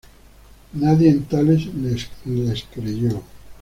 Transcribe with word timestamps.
Nadie 0.73 1.09
en 1.11 1.25
Tale 1.27 1.59
les 2.25 2.63
creyó. 2.73 3.21